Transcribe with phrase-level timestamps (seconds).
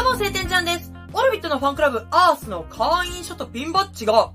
[0.00, 0.90] どうも、晴天ちゃんです。
[1.12, 4.32] オルビットのファンクラブ、アースの会員書とピンバッジが、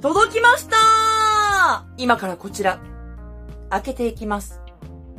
[0.00, 2.80] 届きました今からこちら、
[3.68, 4.62] 開けていきます。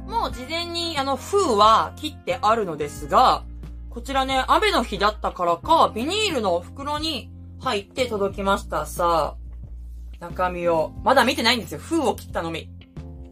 [0.07, 3.43] もう事前に、あの、封は切ってあるのですが、
[3.91, 8.87] こちらね、雨の日だったからか、ビニールの袋に入って届きました。
[8.87, 11.79] さあ、中身を、まだ見てないんですよ。
[11.79, 12.71] 封を切ったのみ。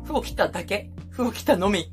[0.05, 1.91] 封を切っただけ封を切ったのみ。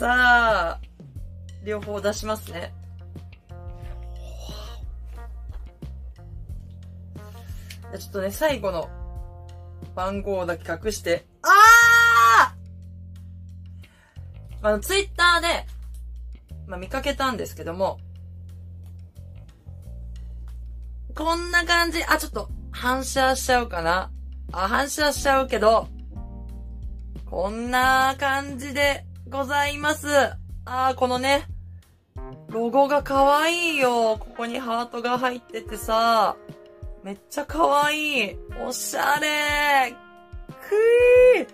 [0.00, 0.80] さあ、
[1.62, 2.72] 両方出しますね。
[7.98, 8.88] ちょっとね、最後の
[9.94, 15.66] 番号だけ隠して、あーあの、ツイッターで、
[16.66, 17.98] まあ、見かけたんですけども、
[21.14, 22.02] こんな感じ。
[22.04, 24.10] あ、ちょっと、反射しちゃうかな。
[24.50, 25.88] あ、反射しちゃうけど、
[27.26, 30.08] こんな感じでございます。
[30.64, 31.46] あー、このね、
[32.48, 34.16] ロゴが可愛いよ。
[34.18, 36.36] ここにハートが入っててさ、
[37.04, 38.38] めっちゃ可愛い。
[38.66, 39.94] おしゃれ。
[40.68, 40.74] く
[41.42, 41.46] い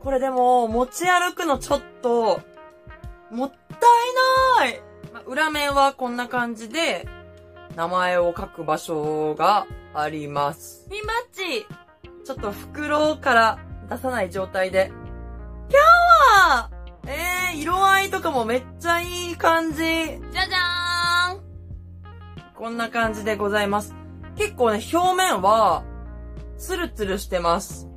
[0.00, 2.40] これでも、持ち歩くのちょっと、
[3.32, 4.80] もったいない。
[5.12, 7.08] まあ裏面はこんな感じで、
[7.74, 10.86] 名前を書く場所があります。
[10.88, 11.66] ピンバッジ
[12.24, 13.58] ちょっと袋から
[13.90, 14.92] 出さない状態で。
[17.48, 19.78] キャーえー、色合いとかもめっちゃいい感じ。
[19.78, 21.40] じゃじゃーん
[22.54, 23.94] こんな感じでございます。
[24.36, 25.82] 結構ね、表面は、
[26.58, 27.88] ツルツルしてます。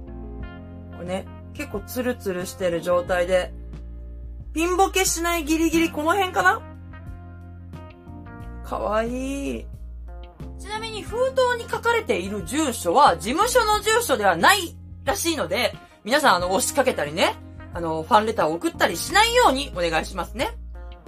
[0.95, 3.53] これね、結構ツルツルしてる状態で、
[4.53, 6.61] ピンボケしないギリギリこの辺かな？
[8.63, 9.65] かわいい。
[10.59, 17.35] ちなみに封筒に書かれている住所は事務所の住所ではないらしいので、皆さんあの押しかけたりね、
[17.73, 20.57] あのファンレターを送ったりしないようにお願いしますね。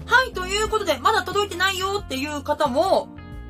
[0.05, 3.09] はい、ということで、まだ届いてないよっていう方も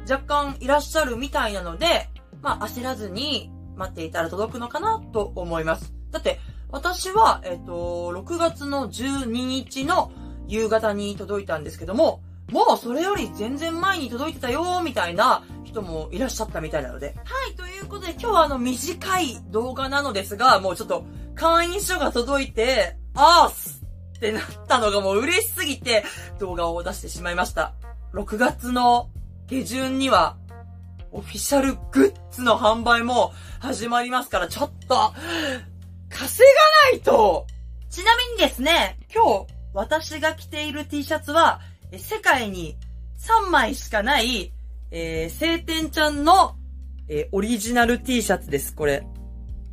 [0.10, 2.10] 若干いらっしゃるみたいなので、
[2.42, 5.94] まあ焦らずに待っていたら届くのかなと思います。
[6.12, 10.12] だって、私は、えっ、と、6月の12日の
[10.48, 17.16] 夕方に届いたんですけども、もうそれより全然前に届いてたよみたいな人もいらっしゃったみたいなので。
[17.24, 23.84] はい、ということで今日はあの短い動画なのですが、もうちょっと会員書が届いて、あーす
[24.18, 26.04] ってなったのがもう嬉しすぎて
[26.40, 27.74] 動画を出してしまいました。
[28.14, 29.10] 6月の
[29.48, 30.38] 下旬には
[31.12, 35.14] オフィシャルグッズの販売も始まりますから、ちょっと、
[36.10, 37.48] 稼がないと
[37.90, 42.76] ちなみにですね、今日私が着ている T シャツは、え世界に
[43.20, 44.52] 3枚しかない、
[44.90, 46.56] えー、晴天ちゃんの、
[47.08, 49.02] えーオリジナル T シャツです、これ。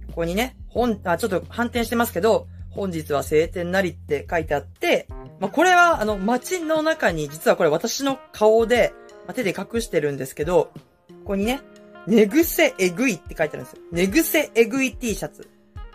[0.09, 5.07] ここにね、本、あ、ちょっと反転してますけど、本日は晴天なりって書いてあって、
[5.39, 8.93] まあ、これは、あの、街の中に、実はこれ私の顔で、
[9.27, 10.71] まあ手で隠してるんですけど、
[11.09, 11.61] ここにね、
[12.07, 13.83] 寝癖えぐいって書いてあるんですよ。
[13.93, 15.49] 寝癖えぐい T シャツ。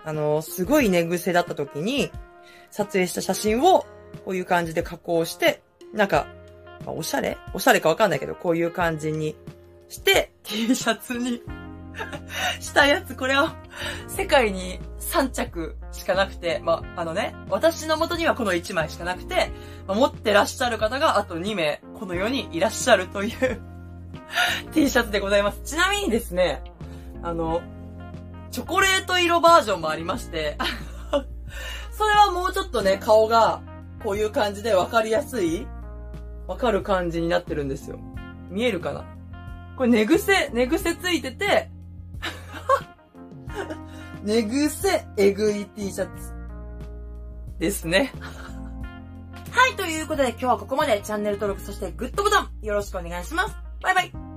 [0.04, 2.12] あの、すごい寝癖だった時に、
[2.70, 3.86] 撮影した写真を、
[4.24, 5.62] こういう感じで加工して、
[5.94, 6.28] なんか、
[6.86, 7.38] まあ、おしゃれ？
[7.54, 9.36] おしゃれかわかんないけど、こういう感じに
[9.90, 11.42] して、T シャツに
[12.60, 13.56] したやつ、これは、
[14.08, 19.52] 世界に3着しかなくて、まあ、のね、私の元にはこの1枚しかなくて、
[19.88, 23.62] ま持ってらっしゃる方があと2名、この世にいらっしゃるという
[24.74, 25.62] T シャツでございます。
[25.64, 26.62] ちなみにですね、
[27.24, 27.62] あの、
[28.52, 30.58] チョコレート色バージョンもありまして、
[31.92, 33.62] それはもうちょっとね、顔が、
[34.04, 35.66] こういう感じでわかりやすい
[36.48, 38.00] わかる感じになってるんですよ。
[38.50, 39.04] 見えるかな？
[39.78, 41.70] これ寝癖、寝癖ついてて、
[44.26, 46.34] 寝癖えぐい T シャツ
[47.60, 48.12] ですね。
[49.52, 53.56] はい、ということで今日はここまでチャンネル登録そしてグッドボタンよろしくお願いします。
[53.82, 54.35] バイバイ。